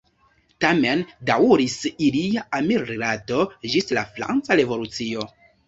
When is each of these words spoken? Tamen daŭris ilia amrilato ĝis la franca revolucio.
Tamen 0.63 1.03
daŭris 1.29 1.75
ilia 2.07 2.47
amrilato 2.61 3.45
ĝis 3.77 3.95
la 4.01 4.07
franca 4.19 4.61
revolucio. 4.65 5.31